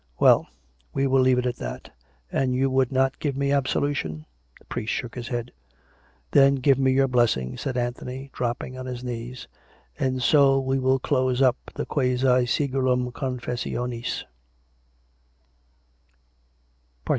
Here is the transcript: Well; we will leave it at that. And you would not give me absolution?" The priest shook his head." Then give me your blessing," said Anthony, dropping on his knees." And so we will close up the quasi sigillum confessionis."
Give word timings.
Well; 0.19 0.47
we 0.93 1.05
will 1.05 1.21
leave 1.21 1.37
it 1.37 1.45
at 1.45 1.57
that. 1.57 1.91
And 2.31 2.55
you 2.55 2.71
would 2.71 2.91
not 2.91 3.19
give 3.19 3.37
me 3.37 3.51
absolution?" 3.51 4.25
The 4.59 4.65
priest 4.65 4.91
shook 4.91 5.13
his 5.13 5.27
head." 5.27 5.51
Then 6.31 6.55
give 6.55 6.79
me 6.79 6.91
your 6.91 7.07
blessing," 7.07 7.55
said 7.55 7.77
Anthony, 7.77 8.31
dropping 8.33 8.79
on 8.79 8.87
his 8.87 9.03
knees." 9.03 9.47
And 9.99 10.19
so 10.23 10.59
we 10.59 10.79
will 10.79 10.97
close 10.97 11.39
up 11.39 11.57
the 11.75 11.85
quasi 11.85 12.47
sigillum 12.47 13.11
confessionis." 13.11 14.23